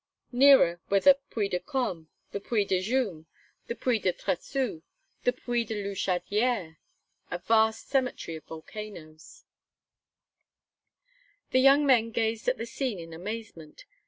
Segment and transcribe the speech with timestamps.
[0.31, 3.27] Nearer, were the Puy de Come, the Puy de Jumes,
[3.67, 4.81] the Puy de Tressoux,
[5.25, 6.77] the Puy de Louchadière
[7.29, 9.45] a vast cemetery of volcanoes.
[11.51, 13.85] The young men gazed at the scene in amazement.